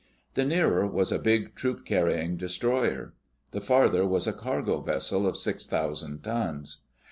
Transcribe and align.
The 0.33 0.45
nearer 0.45 0.87
was 0.87 1.11
a 1.11 1.19
big, 1.19 1.53
troop 1.53 1.85
carrying 1.85 2.35
destroyer. 2.35 3.13
The 3.51 3.61
farther 3.61 4.03
was 4.03 4.25
a 4.25 4.33
cargo 4.33 4.81
vessel 4.81 5.27
of 5.27 5.37
six 5.37 5.67
thousand 5.67 6.23
tons. 6.23 6.79